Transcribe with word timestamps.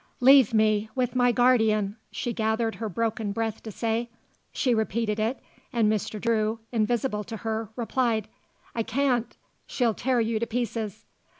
"Leave 0.19 0.51
me 0.51 0.89
with 0.95 1.15
my 1.15 1.31
guardian," 1.31 1.95
she 2.09 2.33
gathered 2.33 2.73
her 2.73 2.89
broken 2.89 3.31
breath 3.31 3.61
to 3.61 3.69
say. 3.71 4.09
She 4.51 4.73
repeated 4.73 5.19
it 5.19 5.39
and 5.71 5.91
Mr. 5.93 6.19
Drew, 6.19 6.57
invisible 6.71 7.23
to 7.25 7.37
her, 7.37 7.69
replied, 7.75 8.27
"I 8.73 8.81
can't. 8.81 9.37
She'll 9.67 9.93
tear 9.93 10.19
you 10.19 10.39
to 10.39 10.47
pieces." 10.47 11.05